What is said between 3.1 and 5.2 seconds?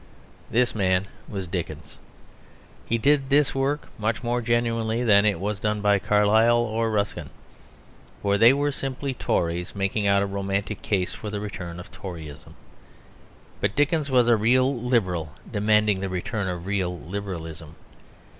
this work much more genuinely